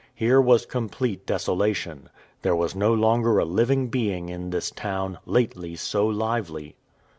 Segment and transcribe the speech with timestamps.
[0.15, 2.09] Here was complete desolation.
[2.41, 6.73] There was no longer a living being in this town, lately so lively!